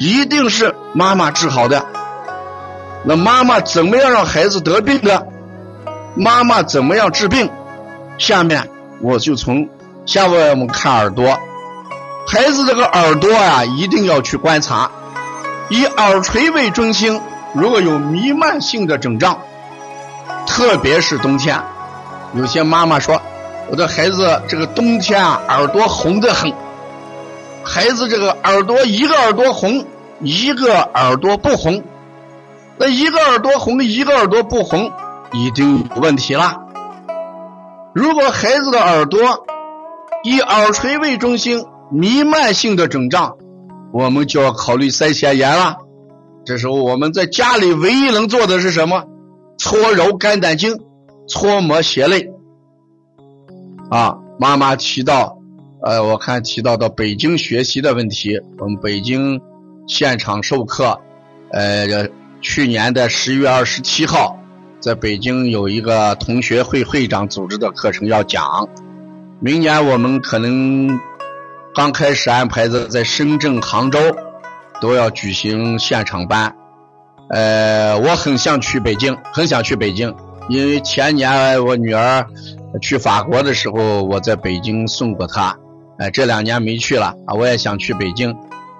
[0.00, 1.84] 一定是妈妈治好的。
[3.04, 5.26] 那妈妈怎么样让孩子得病的？
[6.16, 7.50] 妈妈怎么样治病？
[8.16, 8.66] 下面
[9.02, 9.68] 我就从
[10.06, 11.38] 下面我们看耳朵，
[12.26, 14.90] 孩子这个耳朵啊，一定要去观察，
[15.68, 17.20] 以耳垂为中心，
[17.52, 19.38] 如果有弥漫性的肿胀，
[20.46, 21.60] 特别是冬天，
[22.32, 23.20] 有些妈妈说。
[23.68, 26.50] 我的孩子这个冬天啊，耳朵红的很。
[27.64, 29.84] 孩子这个耳朵一个耳朵红，
[30.20, 31.82] 一个耳朵不红。
[32.78, 34.90] 那一个耳朵红，一个耳朵不红，
[35.32, 36.58] 一定有问题了。
[37.94, 39.20] 如果孩子的耳朵
[40.24, 43.36] 以耳垂为中心，弥漫性的肿胀，
[43.92, 45.76] 我们就要考虑腮腺炎了。
[46.44, 49.04] 这时候我们在家里唯一能做的是什么？
[49.58, 50.80] 搓揉肝胆经，
[51.28, 52.30] 搓摩胁肋。
[53.90, 55.36] 啊，妈妈提到，
[55.82, 59.40] 呃，我看提到到北京学习的问题，我们北京
[59.86, 61.00] 现场授课，
[61.52, 62.08] 呃，
[62.42, 64.38] 去年的十一月二十七号，
[64.78, 68.68] 在北京有一个同学会会长组织的课程要讲，
[69.40, 71.00] 明年我们可能
[71.74, 73.98] 刚开始安排的在深圳、杭州
[74.82, 76.54] 都要举行现场班，
[77.30, 80.14] 呃，我很想去北京，很想去北京，
[80.50, 82.26] 因为前年我女儿。
[82.80, 85.58] 去法国的时候，我在北京送过他。
[86.00, 88.34] 哎，这两年没去了啊，我也想去北京。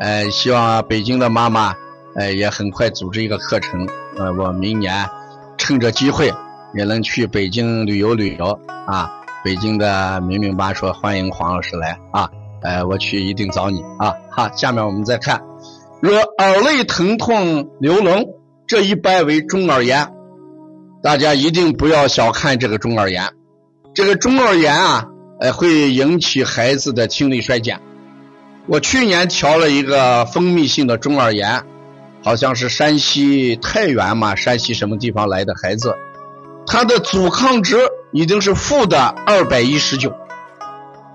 [0.00, 1.72] 哎，希望北京的妈妈
[2.16, 3.88] 呃，也很快组织一个课程，
[4.18, 5.08] 呃，我明年
[5.56, 6.32] 趁着机会
[6.74, 9.08] 也能去北京旅游旅游啊。
[9.44, 12.28] 北京的明明吧说欢迎黄老师来啊，
[12.62, 14.12] 呃，我去一定找你啊。
[14.30, 15.40] 好，下面我们再看，
[16.00, 18.26] 若耳内疼痛流脓，
[18.66, 20.08] 这一般为中耳炎。
[21.00, 23.30] 大家一定不要小看这个中耳炎，
[23.94, 25.06] 这个中耳炎啊，
[25.44, 27.78] 呃，会引起孩子的听力衰减。
[28.66, 31.62] 我去年调了一个蜂蜜性的中耳炎，
[32.22, 35.94] 好像是山西太原嘛，山西什么地方来的孩子，
[36.66, 37.76] 他的阻抗值
[38.10, 40.14] 已经是负的二百一十九。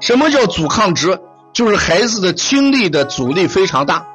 [0.00, 1.18] 什么叫阻抗值？
[1.52, 4.06] 就是孩子的听力的阻力非常大，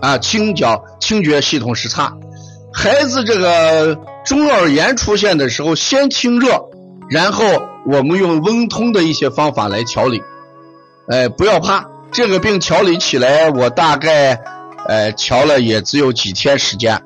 [0.00, 2.12] 啊，听觉听觉系统失差，
[2.74, 6.60] 孩子这个中耳炎出现的时候，先清热，
[7.08, 7.44] 然后
[7.86, 10.22] 我们用温通的一些方法来调理，
[11.08, 11.88] 哎，不要怕。
[12.12, 14.38] 这个病调理起来，我大概，
[14.86, 17.02] 呃，调了也只有几天时间。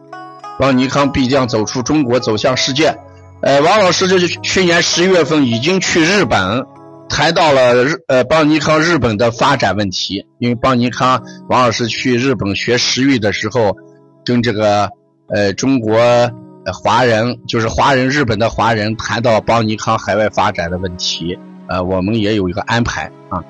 [0.59, 2.99] 邦尼康必将走出中国，走向世界。
[3.41, 6.67] 呃，王老师就是去年十一月份已经去日本，
[7.09, 10.27] 谈到了日呃邦尼康日本的发展问题。
[10.41, 13.77] 因为邦尼康王老师去日本学食育的时候，
[14.25, 14.91] 跟这个
[15.29, 16.01] 呃中国
[16.73, 23.43] 华人，就是华人日本的华人谈到邦尼康海外发展的问题，呃，我们也有一个安排啊。